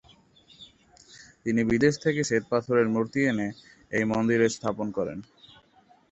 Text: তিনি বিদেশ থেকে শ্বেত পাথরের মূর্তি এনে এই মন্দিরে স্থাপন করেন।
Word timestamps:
তিনি 1.43 1.61
বিদেশ 1.71 1.93
থেকে 2.03 2.21
শ্বেত 2.23 2.43
পাথরের 2.51 2.87
মূর্তি 2.93 3.19
এনে 3.31 3.47
এই 3.91 4.05
মন্দিরে 4.11 4.47
স্থাপন 4.55 4.87
করেন। 4.97 5.19